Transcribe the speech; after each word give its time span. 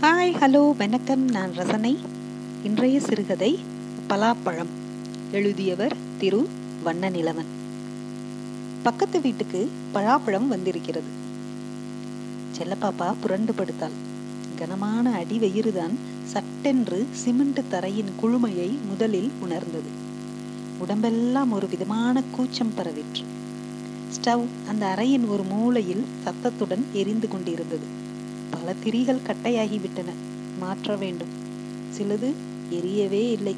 Hi 0.00 0.36
hello 0.36 0.76
வணக்கம். 0.76 1.30
நான் 1.30 1.52
ரசனை. 1.52 1.98
இன்றைய 2.62 3.00
சிறுகதை 3.00 3.58
பலாப்பழம். 4.08 4.66
எழுதியவர் 5.32 5.96
திரு. 6.18 6.48
வண்ணநிலவன். 6.84 7.44
பக்கத்து 8.82 9.20
வீட்டுக்கு 9.20 9.70
பலாப்பழம் 9.94 10.46
வந்திருக்கிறது. 10.46 11.06
செல்லப்பாப்பா 12.58 13.14
புரண்டு 13.20 13.52
படுத்தாள். 13.52 13.90
கனமான 14.56 15.12
அடி 15.12 15.38
வெயிறுதான் 15.38 15.98
சட்டென்று 16.24 17.06
சிமெண்ட் 17.12 17.70
தரையின் 17.70 18.10
குழுமையை 18.22 18.70
முதலில் 18.88 19.30
உணர்ந்தது. 19.40 19.88
உடம்பெல்லாம் 20.78 21.52
ஒரு 21.52 21.68
விதமான 21.68 22.22
கூச்சம் 22.30 22.72
பரவிற்று. 22.76 23.24
ஸ்டவ் 24.08 24.44
அந்த 24.68 24.94
அறையின் 24.96 25.28
ஒரு 25.28 25.42
மூலையில் 25.42 26.04
சத்தத்துடன் 26.24 26.84
எரிந்து 26.92 27.28
கொண்டிருந்தது. 27.28 28.08
பல 28.50 28.74
திரிகள் 28.84 29.26
கட்டையாகிவிட்டன. 29.26 30.10
மாற்ற 30.58 30.96
வேண்டும். 30.96 31.28
சிலது 31.98 32.32
எரியவே 32.70 33.30
இல்லை. 33.30 33.54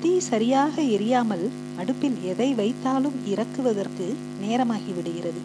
தீ 0.00 0.18
சரியாக 0.18 0.82
எரியாமல் 0.82 1.48
அடுப்பில் 1.76 2.18
எதை 2.24 2.54
வைத்தாலும் 2.54 3.16
இறக்குவதற்கு 3.26 4.16
நேரமாகி 4.40 4.92
விடுகிறது 4.92 5.40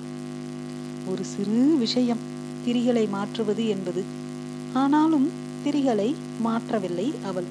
ஒரு 1.08 1.24
சிறு 1.24 1.78
விஷயம் 1.78 2.18
திரிகளை 2.66 3.10
மாற்றுவது 3.10 3.68
என்பது. 3.68 4.04
ஆனாலும் 4.74 5.30
திரிகளை 5.64 6.16
மாற்றவில்லை 6.44 7.14
அவள். 7.26 7.50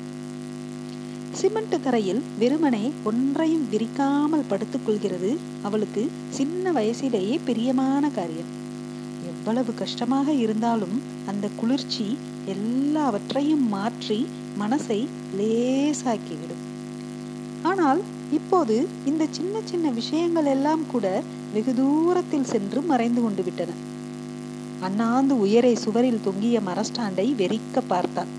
சிமெண்ட் 1.32 1.82
தரையில் 1.82 2.23
வெறுமனே 2.38 2.92
ஒன்றையும் 3.04 3.68
விரிக்காமல் 3.73 4.48
படுத்துக் 4.48 4.87
கொள்கிறது 4.87 5.38
அவளுக்கு 5.62 6.10
சின்ன 6.28 6.73
வயசிலேயே 6.73 7.38
பிரியமான 7.45 8.10
காரியம். 8.10 8.59
எவ்வளவு 9.50 9.72
கஷ்டமாக 9.74 10.32
இருந்தாலும் 10.40 10.96
அந்த 11.30 11.46
குளிர்ச்சி 11.60 12.04
எல்லாவற்றையும் 12.52 13.64
மாற்றி 13.73 14.18
மனசை 14.60 14.98
லேசாக்கிவிடும். 15.38 16.60
ஆனால் 17.71 18.01
இப்போது 18.38 18.74
இந்த 19.10 19.26
சின்ன 19.38 19.62
சின்ன 19.71 19.90
விஷயங்கள் 19.96 20.51
எல்லாம் 20.52 20.84
கூட 20.93 21.06
வெகு 21.54 21.74
தூரத்தில் 21.80 22.46
சென்று 22.52 22.82
மறைந்து 22.90 23.23
கொண்டு 23.24 23.45
விட்டன. 23.48 23.74
அண்ணாந்து 24.88 25.37
உயரை 25.46 25.74
சுவரில் 25.84 26.23
தொங்கிய 26.28 26.60
மரஸ்டாண்டை 26.68 27.26
வெறிக்க 27.43 27.82
பார்த்தான். 27.88 28.30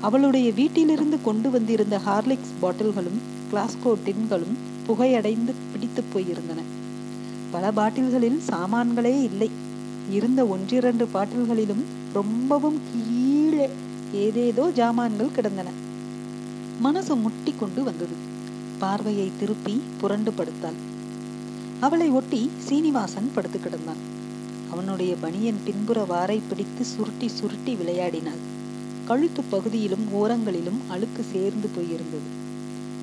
அவளுடைய 0.00 0.48
வீட்டிலிருந்து 0.60 1.20
கொண்டு 1.28 1.50
வந்திருந்த 1.50 1.98
ஹார்லிக்ஸ் 2.08 2.56
பாட்டில்களும் 2.64 3.20
கிளாஸ்கோ 3.52 3.94
டின்களும் 4.08 4.56
புகையடைந்து 4.88 5.54
பிடித்து 5.74 6.04
போயிருந்தன. 6.14 6.66
பல 7.52 7.66
பாட்டில்களில் 7.80 8.42
சாமான்களே 8.50 9.16
இல்லை. 9.30 9.52
இருந்த 10.10 10.46
ஒன்றிரண்டு 10.46 11.08
பாட்டில்களிலும் 11.14 11.84
ரொம்பவும் 12.12 12.80
கீழே 12.92 13.68
ஏதேதோ 14.12 14.70
ஜாமான்கள் 14.74 15.32
கிடந்தன. 15.32 15.68
மனசு 16.80 17.16
முட்டி 17.16 17.54
கொண்டு 17.58 17.82
வந்தது. 17.82 18.12
பார்வையை 18.78 19.30
திருப்பி 19.40 19.80
புரண்டு 20.00 20.30
படுத்தாள். 20.30 20.78
அவளை 21.80 22.10
ஒட்டி 22.10 22.50
சீனிவாசன் 22.58 23.30
படுத்து 23.34 23.58
கிடந்தான். 23.58 24.02
அவனுடைய 24.70 25.16
பனியன் 25.20 25.56
பின்புற 25.64 26.06
வாரை 26.10 26.40
பிடித்து 26.48 26.84
சுருட்டி 26.84 27.28
சுருட்டி 27.28 27.74
விளையாடினாள். 27.74 28.54
கழுத்து 29.04 29.42
பகுதியிலும் 29.42 30.12
ஓரங்களிலும் 30.12 30.80
அழுக்கு 30.88 31.24
சேர்ந்து 31.32 31.70
போயிருந்தது. 31.76 32.44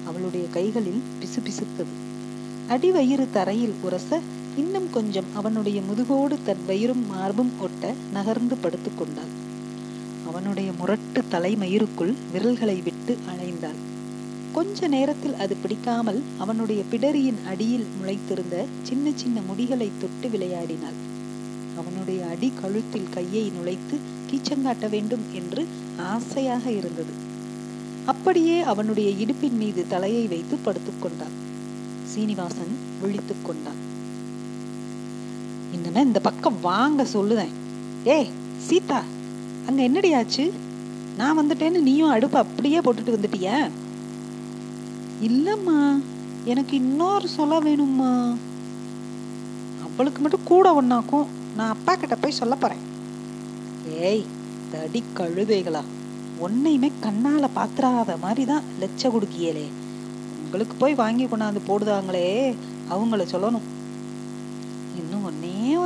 அவளுடைய 0.07 0.47
கைகளில் 0.49 1.01
பிசுபிசுத்தது. 1.21 1.93
அடிவயிறு 2.69 3.27
தரையில் 3.31 3.73
உரச 3.81 4.19
இன்னும் 4.57 4.89
கொஞ்சம் 4.91 5.29
அவனுடைய 5.33 5.81
முதுகோடு 5.81 6.37
தன் 6.45 6.63
வயிறும் 6.67 7.07
மார்பும் 7.07 7.51
ஒட்ட 7.59 7.93
நகர்ந்து 8.13 8.55
படுத்துக்கொண்டாள் 8.63 9.33
அவனுடைய 10.27 10.71
முரட்டு 10.79 11.23
தலைமயிருக்குள் 11.31 12.13
விரல்களை 12.31 12.81
விட்டு 12.81 13.17
அலைந்தாள் 13.31 13.79
கொஞ்ச 14.51 14.87
நேரத்தில் 14.87 15.33
அது 15.33 15.55
பிடிக்காமல் 15.55 16.21
அவனுடைய 16.37 16.83
பிடரியின் 16.91 17.43
அடியில் 17.47 17.85
முளைத்திருந்த 17.97 18.65
சின்ன 18.83 19.11
சின்ன 19.15 19.41
முடிகளை 19.41 19.91
தொட்டு 19.99 20.27
விளையாடினாள். 20.29 20.97
அவனுடைய 21.77 22.25
அடி 22.25 22.51
கழுத்தில் 22.61 23.09
கையை 23.09 23.51
நுழைத்து 23.51 23.97
கீச்சங்காட்ட 24.29 24.89
வேண்டும் 24.89 25.25
என்று 25.33 25.65
ஆசையாக 25.97 26.71
இருந்தது. 26.71 27.13
அப்படியே 28.05 28.61
அவனுடைய 28.61 29.25
இடுப்பின் 29.25 29.57
மீது 29.57 29.85
தலையை 29.89 30.27
வைத்து 30.27 30.57
படுத்துக்கொண்டான் 30.65 31.35
சீனிவாசன் 32.03 32.73
விழித்துக் 33.01 33.45
கொண்டான். 33.45 33.81
இன்னமே 35.73 36.01
இந்த 36.01 36.19
பக்கம் 36.19 36.61
வாங்க 36.61 37.03
சொல்லுதேன். 37.13 37.53
ஏ 38.07 38.29
சீதா 38.57 39.01
அங்க 39.67 39.81
என்னடியாச்சு? 39.83 40.51
நான் 41.17 41.39
வந்துட்டேன்னு 41.39 41.79
நீயும் 41.79 42.09
அடுப்பு 42.09 42.37
அப்படியே 42.37 42.79
போட்டுட்டு 42.79 43.15
வந்துட்டிய? 43.15 43.71
இல்லம்மா 45.21 46.01
எனக்கு 46.45 46.75
இன்னொரு 46.75 47.27
சொல்ல 47.27 47.59
வேணும்மா. 47.59 48.33
அவளுக்கு 49.85 50.21
மட்டும் 50.21 50.43
கூட 50.43 50.81
ஒன்னாக்கும் 50.81 51.25
நான் 51.55 51.69
அப்பா 51.69 51.95
கிட்ட 51.95 52.15
போய் 52.15 52.39
சொல்ல 52.41 52.55
போறேன். 52.55 52.81
ஏய் 53.99 54.25
தடி 54.71 55.03
கழுதைகளா. 55.17 55.81
ஒன்னையுமே 56.41 56.91
கண்ணால 57.03 57.47
பாத்துறாத 57.55 58.19
மாதிரி 58.19 58.45
தான் 58.45 58.63
லெச்ச 58.81 59.03
குடுக்கியலே. 59.03 59.67
உங்களுக்கு 60.43 60.75
போய் 60.75 60.93
வாங்கி 60.93 61.25
கொண்டாந்து 61.25 61.61
போடுதாங்களே 61.67 62.55
அவங்கள 62.89 63.25
சொல்லணும். 63.31 63.67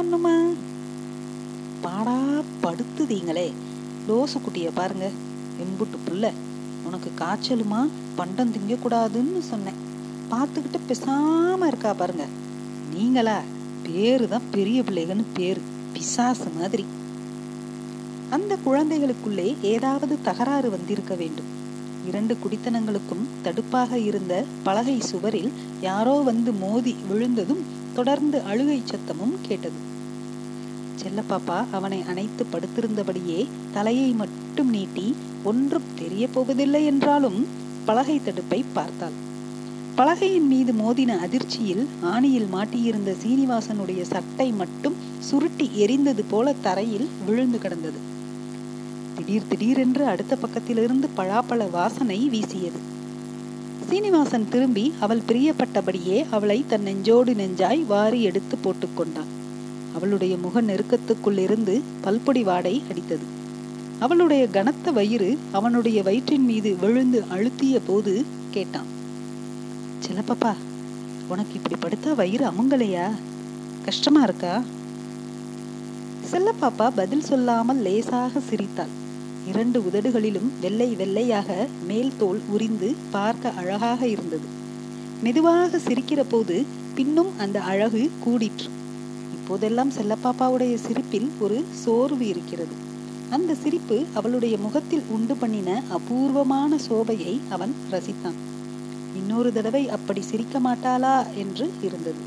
பண்ணுமா? 0.07 0.53
பாடா 1.81 2.19
படுத்துதீங்களே. 2.63 3.51
லோசு 4.09 4.41
குட்டிய 4.41 4.69
பாருங்க. 4.73 5.09
எம்புட்டு 5.59 6.09
புள்ள. 6.09 6.31
உனக்கு 6.83 7.11
காய்ச்சலுமா? 7.19 7.87
பண்டம் 8.15 8.53
திங்க 8.53 8.71
கூடாதுன்னு 8.71 9.39
சொன்னேன். 9.39 9.73
பார்த்துக்கிட்டு 10.31 10.79
பெசாம 10.89 11.67
இருக்கா 11.67 11.93
பாருங்க. 11.93 12.25
நீங்களா? 12.93 13.41
பேரு 13.83 14.27
தான் 14.27 14.41
பெரிய 14.51 14.81
பிள்ளைகன்னு 14.81 15.23
பேரு. 15.33 15.61
பிசாசு 15.93 16.45
மாதிரி. 16.59 16.85
அந்த 18.29 18.57
குழந்தைகளுக்குள்ளே 18.65 19.55
ஏதாவது 19.61 20.21
தகராறு 20.21 20.69
வந்திருக்க 20.69 21.15
வேண்டும். 21.15 21.55
இரண்டு 22.07 22.37
குடித்தனங்களுக்கும் 22.43 23.27
தடுப்பாக 23.43 23.93
இருந்த 23.93 24.45
பலகை 24.63 24.99
சுவரில் 24.99 25.51
யாரோ 25.81 26.11
வந்து 26.11 26.51
மோதி 26.51 26.95
விழுந்ததும் 27.09 27.63
தொடர்ந்து 27.93 28.41
அழுகை 28.41 28.83
சத்தமும் 28.85 29.37
கேட்டது. 29.41 29.86
செல்லப்பாப்பா 31.01 31.65
அவனை 31.71 32.03
அணைத்து 32.07 32.45
படுத்திருந்தபடியே 32.51 33.47
தலையை 33.73 34.11
மட்டும் 34.11 34.69
நீட்டி 34.69 35.15
ஒன்றும் 35.43 35.87
தெரிய 35.95 36.27
போவதில்லை 36.27 36.85
என்றாலும் 36.85 37.45
பலகை 37.85 38.21
தடுப்பை 38.23 38.65
பார்த்தாள். 38.73 39.17
பலகையின் 39.95 40.47
மீது 40.47 40.73
மோதின 40.73 41.19
அதிர்ச்சியில் 41.19 41.87
ஆணியில் 42.03 42.49
மாட்டியிருந்த 42.53 43.15
சீனிவாசனுடைய 43.23 44.01
சட்டை 44.01 44.51
மட்டும் 44.51 44.95
சுருட்டி 45.19 45.69
எரிந்தது 45.75 46.23
போல 46.29 46.53
தரையில் 46.53 47.07
விழுந்து 47.25 47.57
கிடந்தது. 47.57 47.99
திடீர் 49.17 49.47
திடீரென்று 49.47 50.05
அடுத்த 50.05 50.37
பக்கத்திலிருந்து 50.37 51.09
பழாப்பழ 51.17 51.71
வாசனை 51.71 52.29
வீசியது. 52.29 52.79
சீனிவாசன் 53.89 54.49
திரும்பி 54.49 54.93
அவள் 54.99 55.25
பிரியப்பட்டபடியே 55.27 56.25
அவளை 56.31 56.65
தன் 56.67 56.81
நெஞ்சோடு 56.81 57.35
நெஞ்சாய் 57.35 57.83
வாரி 57.83 58.21
எடுத்து 58.23 58.57
போட்டுக்கொண்டான் 58.63 59.31
அவளுடைய 59.97 60.37
முக 60.37 60.61
நெருக்கத்துக்குள்ளிருந்து 60.61 61.81
பல்பொடி 62.01 62.43
வாடை 62.43 62.83
அடித்தது. 62.89 63.25
அவளுடைய 63.99 64.47
கனத்த 64.47 64.91
வயிறு 64.91 65.37
அவனுடைய 65.51 66.03
வயிற்றின் 66.03 66.45
மீது 66.45 66.75
விழுந்து 66.75 67.23
அழுத்திய 67.31 67.79
போது 67.87 68.25
கேட்டான். 68.51 68.89
சிலப்பப்பா 70.05 70.53
உனக்கு 71.27 71.53
இப்படி 71.53 71.75
படுத்தா 71.75 72.15
வயிறு 72.15 72.45
அமுங்கலையா? 72.47 73.07
கஷ்டமா 73.85 74.21
இருக்கா? 74.21 74.61
செல்லப்பாப்பா 76.31 76.91
பதில் 76.95 77.21
சொல்லாமல் 77.21 77.81
லேசாக 77.81 78.39
சிரித்தாள். 78.39 78.93
இரண்டு 79.47 79.79
உதடுகளிலும் 79.79 80.49
வெள்ளை 80.61 80.95
வெள்ளையாக 80.95 81.67
மேல் 81.87 82.11
தோல் 82.17 82.41
உரிந்து 82.49 82.95
பார்க்க 83.11 83.49
அழகாக 83.49 84.07
இருந்தது. 84.07 84.47
மெதுவாக 85.23 85.77
சிரிக்கிற 85.77 86.23
போது 86.29 86.65
பின்னும் 86.95 87.31
அந்த 87.37 87.61
அழகு 87.61 88.11
கூடிற்று. 88.19 88.69
அப்போதெல்லாம் 89.47 89.91
செல்லப்பாப்பாவுடைய 89.91 90.75
சிரிப்பில் 90.75 91.27
ஒரு 91.39 91.65
சோர்வு 91.71 92.27
இருக்கிறது. 92.27 92.73
அந்த 93.29 93.55
சிரிப்பு 93.55 94.05
அவளுடைய 94.13 94.57
முகத்தில் 94.57 95.03
உண்டு 95.09 95.35
பண்ணின 95.35 95.83
அபூர்வமான 95.89 96.77
சோபையை 96.89 97.39
அவன் 97.49 97.75
ரசித்தான். 97.91 98.35
இன்னொரு 99.15 99.53
தடவை 99.53 99.89
அப்படி 99.89 100.21
சிரிக்க 100.21 100.59
மாட்டாளா 100.59 101.13
என்று 101.33 101.69
இருந்தது. 101.81 102.19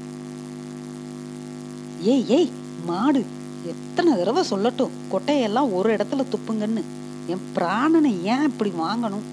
ஏய் 2.02 2.24
ஏய் 2.28 2.50
மாடு 2.86 3.24
எத்தனை 3.66 4.16
தடவை 4.16 4.44
சொல்லட்டும் 4.50 4.96
கொட்டையெல்லாம் 5.12 5.74
ஒரு 5.74 5.96
இடத்துல 5.96 6.24
துப்புங்கன்னு. 6.32 6.84
என் 7.26 7.46
பிராணனை 7.54 8.22
ஏன் 8.22 8.42
இப்படி 8.42 8.72
வாங்கணும்? 8.80 9.28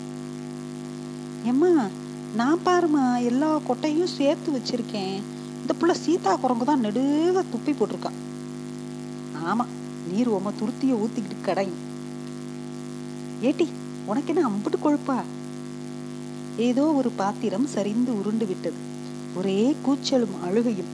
ஏம்மா 1.46 1.72
நான் 2.36 2.66
பாருமா 2.66 3.24
எல்லா 3.24 3.60
கொட்டையும் 3.70 4.14
சேர்த்து 4.20 4.52
வச்சிருக்கேன். 4.52 5.24
இந்த 5.68 5.76
புள்ள 5.80 5.94
சீதா 6.04 6.34
குரங்கு 6.42 6.66
தான் 6.68 6.84
நெடுக 6.86 7.40
துப்பி 7.54 7.72
போட்டிருக்கான் 7.78 8.20
ஆமா 9.50 9.64
நீர் 10.10 10.28
உம 10.28 10.52
துருத்திய 10.60 11.00
ஊத்திக்கிட்டு 11.04 11.38
கடை 11.48 11.66
ஏட்டி 13.48 13.66
உனக்கு 14.06 14.32
என்ன 14.34 14.44
அம்புட்டு 14.50 14.78
கொழுப்பா? 14.84 15.18
ஏதோ 16.68 16.84
ஒரு 17.00 17.10
பாத்திரம் 17.10 17.66
சரிந்து 17.74 18.12
உருண்டு 18.20 18.46
விட்டது. 18.46 18.80
ஒரே 19.36 19.60
கூச்சலும் 19.86 20.38
அழுகையும் 20.48 20.94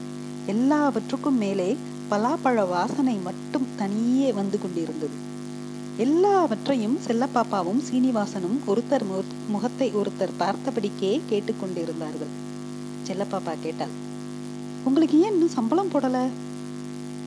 எல்லாவற்றுக்கும் 0.53 1.37
மேலே 1.37 1.69
பலாப்பழ 2.09 2.65
வாசனை 2.67 3.15
மட்டும் 3.27 3.67
தனியே 3.75 4.31
வந்து 4.31 4.59
கொண்டிருந்தது. 4.59 5.17
எல்லாவற்றையும் 5.97 6.97
செல்லப்பாப்பாவும் 7.07 7.83
சீனிவாசனும் 7.89 8.57
ஒருத்தர் 8.65 9.05
முகத்தை 9.47 9.89
ஒருத்தர் 10.01 10.39
பார்த்தபடிக்கே 10.39 11.13
கேட்டுக்கொண்டிருந்தார்கள். 11.29 12.33
செல்லப்பாப்பா 13.09 13.55
கேட்டாள் 13.67 13.95
உங்களுக்கு 14.85 15.21
ஏன் 15.21 15.31
இன்னும் 15.31 15.49
சம்பளம் 15.49 15.91
போடல? 15.93 16.17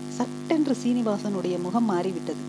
சட்டென்று 0.09 0.77
சீனிவாசனுடைய 0.85 1.61
முகம் 1.63 1.85
மாறிவிட்டது. 1.85 2.43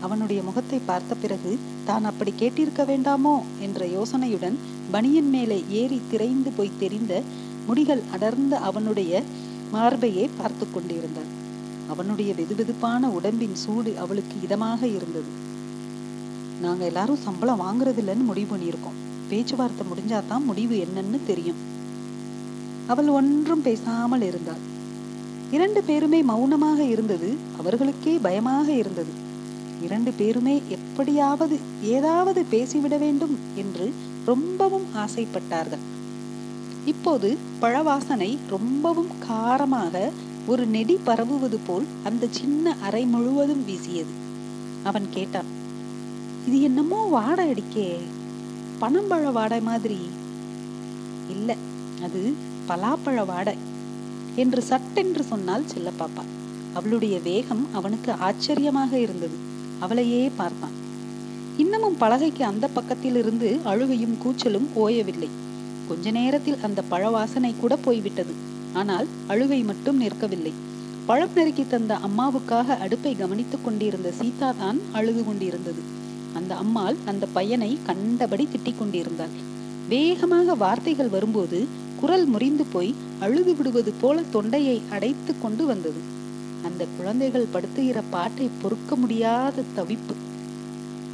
அவனுடைய 0.00 0.42
முகத்தை 0.42 0.78
பார்த்த 0.86 1.14
பிறகு 1.14 1.58
தான் 1.84 2.04
அப்படி 2.04 2.32
கேட்டிருக்க 2.38 2.84
வேண்டாமோ? 2.86 3.42
என்ற 3.60 3.86
யோசனையுடன் 3.86 4.56
பனியன் 4.90 5.30
மேலே 5.30 5.64
ஏறி 5.68 6.00
திரைந்து 6.10 6.50
போய் 6.50 6.78
தெரிந்த 6.78 7.22
முடிகள் 7.66 8.02
அடர்ந்த 8.12 8.58
அவனுடைய 8.58 9.22
மார்பையே 9.72 10.28
பார்த்து 10.36 10.66
கொண்டிருந்தாள் 10.70 11.30
அவனுடைய 11.88 12.34
வெதுவெதுப்பான 12.34 13.12
உடம்பின் 13.12 13.54
சூடு 13.54 13.98
அவளுக்கு 13.98 14.36
இதமாக 14.46 14.82
இருந்தது. 14.82 15.30
நாங்க 16.60 16.84
எல்லாரும் 16.84 17.24
சம்பளம் 17.24 17.60
வாங்குறதில்லன்னு 17.60 18.24
முடிவு 18.24 18.56
பண்ணியிருக்கோம். 18.56 19.00
பேச்சுவார்த்தை 19.28 19.84
முடிஞ்சாதான் 19.90 20.44
முடிவு 20.44 20.86
என்னன்னு 20.86 21.18
தெரியும். 21.26 21.74
அவள் 22.86 23.08
ஒன்றும் 23.08 23.62
பேசாமல் 23.62 24.22
இருந்தாள். 24.22 24.62
இரண்டு 25.50 25.82
பேருமே 25.82 26.22
மௌனமாக 26.22 26.82
இருந்தது. 26.82 27.34
அவர்களுக்கே 27.58 28.18
பயமாக 28.18 28.72
இருந்தது. 28.72 29.12
இரண்டு 29.82 30.12
பேருமே 30.12 30.62
எப்படியாவது 30.68 31.58
ஏதாவது 31.82 32.44
பேசிவிட 32.50 32.98
வேண்டும் 32.98 33.38
என்று 33.54 33.92
ரொம்பவும் 34.24 34.86
ஆசைப்பட்டார்கள். 34.96 35.84
இப்போது 36.86 37.36
பழவாசனை 37.60 38.38
ரொம்பவும் 38.48 39.12
காரமாக 39.30 40.10
ஒரு 40.46 40.66
நெடி 40.66 40.98
பரவுவது 41.06 41.58
போல் 41.66 41.84
அந்த 42.04 42.26
சின்ன 42.30 42.76
அறை 42.82 43.04
முழுவதும் 43.04 43.64
வீசியது. 43.64 44.14
அவன் 44.82 45.06
கேட்டான் 45.10 45.50
இது 46.46 46.62
என்னமோ 46.62 47.04
வாடை 47.06 47.50
அடிக்கே? 47.50 47.98
பனம்பழ 48.80 49.32
வாடை 49.32 49.60
மாதிரி. 49.60 50.00
இல்ல 51.30 51.56
அது 52.02 52.34
பலாப்பழ 52.68 53.26
வாடை 53.26 53.56
என்று 54.36 54.62
சட்டென்று 54.62 55.22
சொன்னால் 55.24 55.70
செல்லப்பாப்பா 55.74 56.24
அவளுடைய 56.74 57.18
வேகம் 57.18 57.62
அவனுக்கு 57.72 58.12
ஆச்சரியமாக 58.12 58.98
இருந்தது. 58.98 59.36
அவளையே 59.80 60.30
பார்த்தான். 60.36 60.74
இன்னமும் 61.56 61.96
பலகைக்கு 62.00 62.42
அந்த 62.42 62.66
பக்கத்தில் 62.68 63.16
இருந்து 63.16 63.58
அழுகையும் 63.64 64.16
கூச்சலும் 64.24 64.68
ஓயவில்லை. 64.74 65.30
கொஞ்ச 65.88 66.10
நேரத்தில் 66.10 66.62
அந்த 66.62 66.82
பழவாசனை 66.90 67.52
கூட 67.60 67.76
போய்விட்டது. 67.76 68.34
ஆனால் 68.72 69.06
அழுகை 69.26 69.60
மட்டும் 69.62 70.00
நிற்கவில்லை. 70.00 70.52
பழம் 71.06 71.34
நெருக்கி 71.34 71.64
தந்த 71.66 71.98
அம்மாவுக்காக 72.06 72.78
அடுப்பை 72.78 73.16
கவனித்துக் 73.16 73.64
கொண்டிருந்த 73.64 74.10
சீதா 74.10 74.48
தான் 74.58 74.78
அழுது 74.92 75.24
கொண்டிருந்தது. 75.24 75.82
அந்த 76.34 76.54
அம்மாள் 76.54 76.96
அந்த 77.06 77.26
பையனை 77.26 77.78
கண்டபடி 77.86 78.48
திட்டிக் 78.52 78.78
கொண்டிருந்தாள். 78.78 79.34
வேகமாக 79.88 80.54
வார்த்தைகள் 80.54 81.08
வரும்போது 81.08 81.58
குரல் 82.00 82.24
முறிந்து 82.24 82.64
போய் 82.64 82.94
அழுது 83.20 83.56
விடுவது 83.56 83.92
போல 83.92 84.22
தொண்டையை 84.22 84.82
அடைத்து 84.90 85.34
கொண்டு 85.42 85.66
வந்தது. 85.66 86.00
அந்த 86.64 86.86
குழந்தைகள் 86.96 87.46
படுத்துகிற 87.52 88.02
பாட்டை 88.10 88.50
பொறுக்க 88.62 88.96
முடியாத 88.96 89.62
தவிப்பு. 89.76 90.14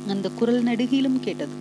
அந்த 0.08 0.30
குரல் 0.30 0.64
நடுகிலும் 0.64 1.20
கேட்டது. 1.20 1.52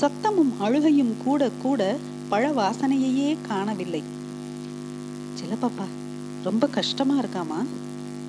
சத்தமும் 0.00 0.52
அழுகையும் 0.58 1.14
கூட 1.24 1.50
கூட 1.62 1.96
பழ 2.28 2.50
வாசனையையே 2.50 3.36
காணவில்லை. 3.48 4.02
சிலப்பாப்பா 5.40 5.86
ரொம்ப 6.42 6.66
கஷ்டமா 6.66 7.20
இருக்காமா 7.20 7.60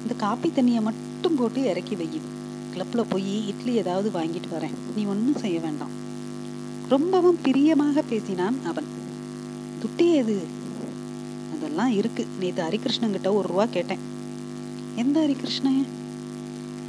இந்த 0.02 0.14
காப்பி 0.18 0.50
தண்ணியை 0.50 0.82
மட்டும் 0.82 1.36
போட்டு 1.36 1.64
இறக்கி 1.64 1.96
வையும் 1.96 2.28
கிளப்ல 2.74 3.06
போய் 3.10 3.48
இட்லி 3.48 3.74
ஏதாவது 3.74 4.12
வாங்கிட்டு 4.14 4.50
வரேன். 4.54 4.78
நீ 4.96 5.06
ஒன்றும் 5.06 5.42
செய்ய 5.42 5.60
வேண்டாம். 5.60 5.90
ரொம்பவும் 6.90 7.38
பிரியமாக 7.42 8.02
பேசினான் 8.02 8.56
அவன். 8.66 9.06
துட்டி 9.82 10.14
எது? 10.14 10.44
அதெல்லாம் 11.56 11.92
இருக்கு. 11.92 12.28
நேற்று 12.40 12.64
ஹரிகிருஷ்ணன் 12.64 13.12
கிட்ட 13.12 13.34
ஒரு 13.34 13.48
ரூபா 13.48 13.66
கேட்டேன். 13.66 14.00
எந்த 14.96 15.20
ஹரிகிருஷ்ணன்? 15.20 15.86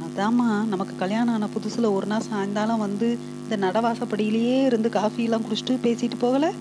அதாம்மா 0.05 0.65
நமக்கு 0.65 0.95
கல்யாணம் 0.95 1.33
ஆன 1.33 1.47
புதுசுல 1.47 1.93
ஒரு 1.93 2.07
நாள் 2.07 2.27
சாயந்தாலம் 2.33 2.77
வந்து 2.77 3.17
இந்த 3.43 3.57
நடவாசப்படியிலேயே 3.67 4.65
இருந்து 4.65 4.89
காஃபி 4.89 5.23
எல்லாம் 5.23 5.41
குடிச்சிட்டு 5.41 5.77
பேசிட்டு 5.83 6.17
போகல? 6.19 6.51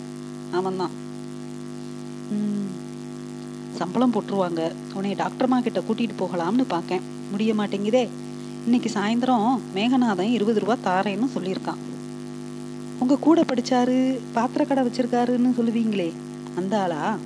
அவன்தான். 0.53 0.91
உம் 2.31 2.67
சம்பளம் 3.75 4.15
போட்டுருவாங்க. 4.15 4.73
உன்னை 4.95 5.15
டாக்டர்மா 5.15 5.61
கிட்ட 5.61 5.81
கூட்டிட்டு 5.81 6.15
போகலாம்னு 6.19 6.65
பார்க்கேன் 6.69 7.01
முடிய 7.31 7.55
மாட்டேங்குதே. 7.55 8.09
இன்னைக்கு 8.65 8.91
சாயந்தரம் 8.95 9.61
மேகநாதன் 9.75 10.31
இருபது 10.31 10.61
ரூபா 10.61 10.77
தாரேன்னு 10.85 11.29
சொல்லியிருக்கான். 11.35 11.83
உங்க 12.99 13.17
கூட 13.17 13.41
படிச்சாரு 13.41 14.19
பாத்திர 14.33 14.65
கடை 14.65 14.85
வச்சிருக்காருன்னு 14.85 15.53
சொல்லுவீங்களே 15.59 16.13
அந்த 16.57 16.83
ஆளா? 16.83 17.19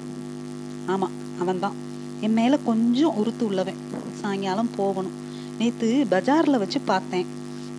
ஆமா 0.86 1.08
அவன்தான். 1.40 1.72
என் 2.20 2.32
மேல 2.32 2.58
கொஞ்சம் 2.58 3.16
உறுத்து 3.16 3.46
உள்ளவன். 3.46 3.74
சாயங்காலம் 4.20 4.70
போகணும். 4.76 5.10
நேத்து 5.58 6.06
பஜார்ல 6.10 6.58
வச்சு 6.58 6.80
பார்த்தேன். 6.80 7.26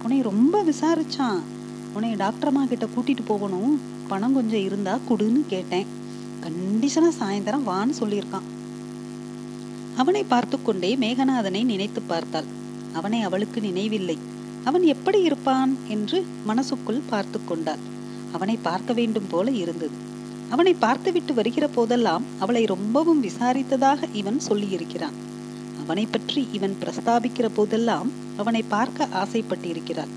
உன்னை 0.02 0.22
ரொம்ப 0.22 0.64
விசாரிச்சான். 0.64 1.40
உன்னை 1.94 2.16
டாக்டர்மா 2.16 2.66
கிட்ட 2.66 2.86
கூட்டிட்டு 2.86 3.26
போகணும். 3.26 3.82
பணம் 4.08 4.34
கொஞ்சம் 4.34 4.60
இருந்தா 4.60 5.00
குடுன்னு 5.10 5.46
கேட்டேன். 5.48 5.86
கண்டிஷனா 6.42 7.12
சாயந்தரம் 7.20 7.68
வான்னு 7.68 7.94
சொல்லியிருக்கான். 8.00 8.48
அவனை 9.98 10.24
பார்த்து 10.24 10.62
கொண்டே 10.62 10.96
மேகநாதனை 10.96 11.64
நினைத்து 11.64 12.02
பார்த்தாள். 12.02 12.44
அவனை 12.94 13.22
அவளுக்கு 13.22 13.62
நினைவில்லை. 13.62 14.18
அவன் 14.64 14.86
எப்படி 14.94 15.22
இருப்பான் 15.22 15.72
என்று 15.88 16.26
மனசுக்குள் 16.46 17.08
பார்த்து 17.10 17.40
கொண்டாள் 17.46 17.84
அவனை 18.32 18.56
பார்க்க 18.62 18.94
வேண்டும் 18.94 19.30
போல 19.30 19.52
இருந்தது. 19.52 19.96
அவனை 20.50 20.74
பார்த்துவிட்டு 20.74 21.34
வருகிற 21.34 21.66
போதெல்லாம் 21.68 22.26
அவளை 22.40 22.64
ரொம்பவும் 22.66 23.22
விசாரித்ததாக 23.24 24.10
இவன் 24.14 24.40
சொல்லியிருக்கிறான். 24.50 25.18
அவனை 25.84 26.06
பற்றி 26.06 26.42
இவன் 26.52 26.76
பிரஸ்தாபிக்கிற 26.82 27.48
போதெல்லாம் 27.54 28.12
அவனை 28.38 28.62
பார்க்க 28.68 29.08
ஆசைப்பட்டிருக்கிறாள் 29.22 30.14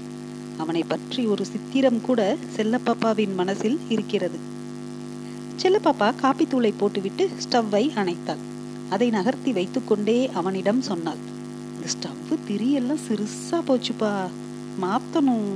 அவனை 0.58 0.82
பற்றி 0.82 1.22
ஒரு 1.26 1.44
சித்திரம் 1.44 2.00
கூட 2.00 2.20
செல்லப்பாப்பாவின் 2.56 3.34
மனசில் 3.34 3.78
இருக்கிறது. 3.88 4.38
செல்லப்பாப்பா 5.62 6.08
காப்பித்தூளை 6.22 6.72
போட்டுவிட்டு 6.76 7.24
ஸ்டவ்வை 7.44 7.84
அணைத்தாள் 7.94 8.44
அதை 8.88 9.08
நகர்த்தி 9.10 9.52
வைத்துக்கொண்டே 9.52 10.18
அவனிடம் 10.32 10.82
சொன்னாள். 10.82 11.22
இந்த 11.86 11.98
ஸ்டவ் 11.98 12.50
திரியெல்லாம் 12.50 13.00
சிறுசா 13.08 13.56
போச்சுப்பா. 13.66 14.26
மாத்தணும். 14.82 15.52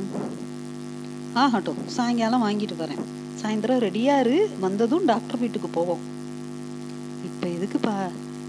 ஆகட்டும் 1.35 1.77
சாயங்காலம் 1.87 2.43
வாங்கிட்டு 2.43 2.75
வரேன். 2.79 3.03
சாயந்தரம் 3.43 3.83
ரெடியாரு 3.87 4.59
வந்ததும் 4.61 5.05
டாக்டர் 5.05 5.39
வீட்டுக்கு 5.39 5.69
போவோம். 5.69 5.99
இப்போ 7.25 7.49
எதுக்குப்பா? 7.49 7.95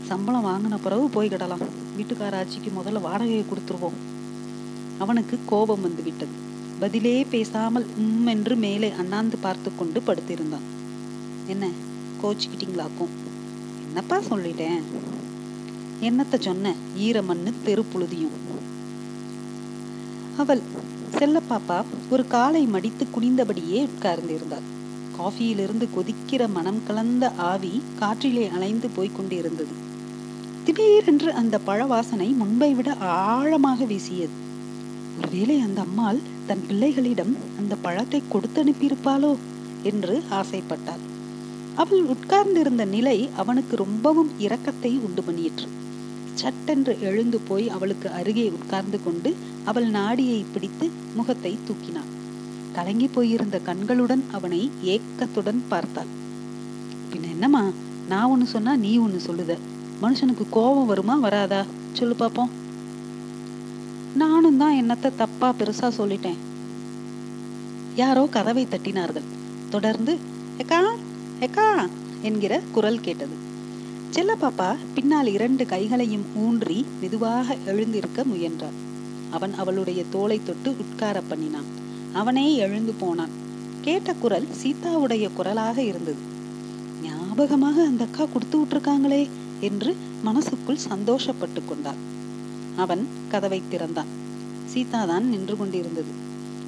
சம்பளம் 0.02 0.46
வாங்கின 0.46 0.78
பிறகு 0.84 1.08
போய்கிடலாம் 1.08 1.66
வீட்டுக்கார 1.98 2.36
ஆட்சிக்கு 2.36 2.72
முதல்ல 2.82 3.02
வாடகையை 3.02 3.44
கொடுத்துருவோம். 3.44 3.98
அவனுக்கு 4.98 5.40
கோபம் 5.46 5.82
வந்து 5.82 6.04
விட்டது. 6.04 6.32
பதிலே 6.80 7.24
பேசாமல் 7.24 7.86
உம் 7.98 8.28
என்று 8.28 8.56
மேலே 8.56 8.94
அண்ணாந்து 9.00 9.38
பார்த்து 9.38 9.72
கொண்டு 9.78 10.02
படுத்திருந்தான். 10.08 10.68
என்ன 11.48 11.68
கோச்சிக்கிட்டீங்களாக்கும்? 12.24 13.14
என்னப்பா 13.88 14.18
சொல்லிட்டேன்? 14.18 14.82
என்னத்த 16.02 16.36
சொன்ன? 16.40 16.74
ஈரமண்ணு 16.98 17.52
தெரு 17.64 17.84
புழுதியும் 17.94 18.38
அவள் 20.38 20.62
செல்லப்பாப்பா 21.18 21.84
ஒரு 22.10 22.28
காலை 22.28 22.62
மடித்து 22.66 23.06
குனிந்தபடியே 23.06 23.80
உட்கார்ந்திருந்தாள். 23.88 24.68
காஃபியிலிருந்து 25.18 25.88
கொதிக்கிற 25.96 26.48
மனம் 26.48 26.82
கலந்த 26.88 27.26
ஆவி 27.30 27.82
காற்றிலே 28.00 28.46
அலைந்து 28.50 28.90
போய்க் 28.90 29.16
கொண்டிருந்தது. 29.16 29.74
திடீரென்று 30.66 31.34
அந்த 31.34 31.60
பழவாசனை 31.68 32.30
முன்பை 32.36 32.74
விட 32.74 32.96
ஆழமாக 33.28 33.86
வீசியது. 33.86 34.36
ஒருவேளை 35.18 35.60
அந்த 35.60 35.82
அம்மாள் 35.82 36.20
தன் 36.48 36.64
பிள்ளைகளிடம் 36.70 37.34
அந்த 37.60 37.76
பழத்தை 37.76 38.22
கொடுத்து 38.30 38.64
அனுப்பியிருப்பாளோ 38.64 39.32
என்று 39.84 40.16
ஆசைப்பட்டாள். 40.32 41.04
அவள் 41.76 42.04
உட்கார்ந்திருந்த 42.04 42.86
நிலை 42.86 43.18
அவனுக்கு 43.36 43.76
ரொம்பவும் 43.76 44.32
இரக்கத்தை 44.40 44.92
உண்டு 45.08 45.24
பண்ணிற்று. 45.28 45.70
சட்டென்று 46.34 47.00
எழுந்து 47.02 47.40
போய் 47.40 47.70
அவளுக்கு 47.70 48.10
அருகே 48.10 48.50
உட்கார்ந்து 48.50 49.04
கொண்டு 49.04 49.36
அவள் 49.66 49.86
நாடியை 49.86 50.46
பிடித்து 50.54 50.90
முகத்தை 51.16 51.58
தூக்கினான் 51.68 52.10
கலங்கி 52.74 53.08
போயிருந்த 53.08 53.60
கண்களுடன் 53.60 54.24
அவனை 54.32 54.72
ஏக்கத்துடன் 54.84 55.64
பார்த்தாள். 55.68 56.06
பின்ன 57.14 57.30
என்னம்மா? 57.30 57.70
நான் 58.10 58.30
ஒண்ணு 58.32 58.44
சொன்னா 58.44 58.76
நீ 58.76 59.00
ஒண்ணு 59.00 59.20
சொல்லுத. 59.28 59.58
மனுஷனுக்கு 60.02 60.46
கோபம் 60.50 60.86
வருமா 60.86 61.16
வராதா? 61.16 61.66
சொல்லு 61.94 62.16
பார்ப்போம் 62.16 62.50
நானும் 64.16 64.58
தான் 64.58 64.74
என்னத்த 64.74 65.12
தப்பா 65.16 65.54
பெருசா 65.60 65.92
சொல்லிட்டேன். 65.98 66.38
யாரோ 67.96 68.28
கதவை 68.28 68.68
தட்டினார்கள். 68.72 69.28
தொடர்ந்து 69.70 70.18
எக்கா 70.58 70.82
எக்கா 71.40 71.88
என்கிற 72.22 72.62
குரல் 72.72 73.02
கேட்டது. 73.02 73.50
செல்லப்பாப்பா 74.16 74.70
பின்னால் 74.96 75.30
இரண்டு 75.36 75.64
கைகளையும் 75.66 76.26
ஊன்றி 76.36 76.86
மெதுவாக 77.02 77.56
எழுந்திருக்க 77.66 78.24
முயன்றான் 78.24 78.80
அவன் 79.30 79.54
அவளுடைய 79.54 80.02
தோலை 80.10 80.38
தொட்டு 80.44 80.70
உட்கார 80.84 81.18
பண்ணினான். 81.22 81.70
அவனே 82.14 82.46
எழுந்து 82.56 82.94
போனான். 82.94 83.34
கேட்ட 83.82 84.14
குரல் 84.14 84.48
சீதாவுடைய 84.62 85.26
குரலாக 85.38 85.78
இருந்தது. 85.82 86.22
ஞாபகமாக 87.04 87.78
அந்த 87.86 88.04
அக்கா 88.04 88.26
கொடுத்து 88.26 88.58
விட்டுருக்காங்களே 88.60 89.24
என்று 89.70 89.92
மனசுக்குள் 90.24 90.84
சந்தோஷப்பட்டு 90.90 91.62
கொண்டான் 91.70 92.02
அவன் 92.76 93.04
கதவை 93.32 93.62
திறந்தான். 93.70 94.12
சீதா 94.74 95.02
தான் 95.06 95.26
நின்று 95.30 95.58
கொண்டிருந்தது. 95.58 96.12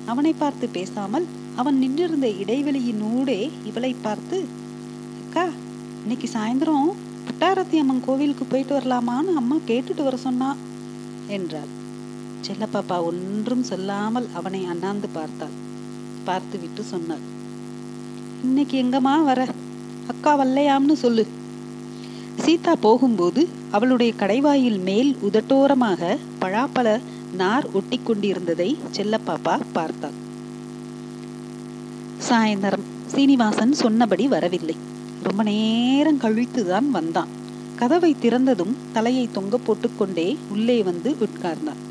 அவனை 0.05 0.33
பார்த்து 0.33 0.67
பேசாமல் 0.69 1.25
அவன் 1.55 1.77
நின்றிருந்த 1.77 2.27
இடைவெளியினூடே 2.43 3.41
இவளை 3.71 3.95
பார்த்து 4.01 4.37
அக்கா 5.23 5.45
இன்னைக்கு 6.03 6.27
சாயந்தரம் 6.37 6.93
புட்டாரத்தி 7.43 7.77
அம்மன் 7.77 8.03
கோவிலுக்கு 8.05 8.45
போயிட்டு 8.45 8.77
வரலாமான்னு 8.77 9.33
அம்மா 9.35 9.55
கேட்டுட்டு 9.67 10.03
வர 10.03 10.17
சொன்னா. 10.17 10.55
என்றாள். 11.27 11.71
செல்லப்பாப்பா 12.45 13.03
ஒன்றும் 13.03 13.63
சொல்லாமல் 13.63 14.27
அவனை 14.33 14.65
அண்ணாந்து 14.65 15.07
பார்த்தாள். 15.07 15.55
பார்த்து 16.23 16.59
விட்டு 16.59 16.83
சொன்னாள். 16.83 17.23
இன்னைக்கு 18.43 18.83
எங்கம்மா 18.83 19.23
வர? 19.23 19.47
அக்கா 20.07 20.43
வல்லையாம்னு 20.43 20.93
சொல்லு. 20.93 21.27
சீதா 22.39 22.75
போகும்போது 22.75 23.47
அவளுடைய 23.71 24.13
கடைவாயில் 24.19 24.79
மேல் 24.79 25.17
உதட்டோரமாக 25.23 26.17
பழாப்பழ 26.41 26.99
நார் 27.33 27.71
ஒட்டி 27.73 27.99
கொண்டிருந்ததை 28.03 28.77
செல்லப்பாப்பா 28.91 29.59
பார்த்தாள். 29.73 30.17
சாயந்தரம். 32.29 32.87
சீனிவாசன் 33.05 33.71
சொன்னபடி 33.71 34.27
வரவில்லை. 34.27 34.91
ரொம்ப 35.23 35.43
நேரம் 35.43 36.19
கழித்துதான் 36.19 36.89
வந்தான். 36.89 37.27
கதவை 37.75 38.15
திறந்ததும் 38.21 38.73
தலையை 38.93 39.29
தொங்க 39.31 39.57
போட்டுக்கொண்டே 39.57 40.37
உள்ளே 40.49 40.83
வந்து 40.83 41.15
உட்கார்ந்தான். 41.19 41.81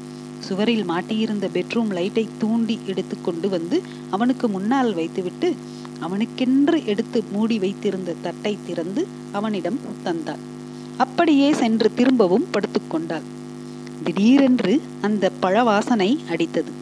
சுவரில் 0.41 0.89
மாட்டியிருந்த 0.89 1.49
பெட்ரூம் 1.55 1.93
லைட்டை 1.93 2.29
தூண்டி 2.39 2.79
எடுத்து 2.87 3.17
கொண்டு 3.21 3.49
வந்து 3.49 3.83
அவனுக்கு 4.11 4.49
முன்னால் 4.49 4.95
வைத்துவிட்டு 4.95 5.55
அவனுக்கென்று 6.01 6.87
எடுத்து 6.87 7.25
மூடி 7.33 7.59
வைத்திருந்த 7.59 8.15
தட்டை 8.23 8.59
திறந்து 8.67 9.07
அவனிடம் 9.33 9.79
தந்தாள் 10.05 10.43
அப்படியே 10.97 11.53
சென்று 11.53 11.95
திரும்பவும் 11.95 12.47
படுத்துக்கொண்டாள் 12.53 13.29
திடீரென்று 14.05 14.83
அந்த 15.01 15.31
பழவாசனை 15.43 16.19
அடித்தது. 16.29 16.73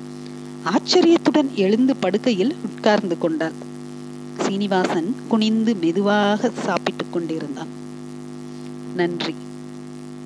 ஆச்சரியத்துடன் 0.65 1.51
எழுந்து 1.55 1.97
படுக்கையில் 1.97 2.57
உட்கார்ந்து 2.65 3.19
கொண்டாள். 3.19 3.69
சீனிவாசன் 4.41 5.15
குனிந்து 5.29 5.75
மெதுவாக 5.75 6.51
சாப்பிட்டுக் 6.51 7.13
கொண்டிருந்தான். 7.13 7.69
நன்றி. 8.95 9.35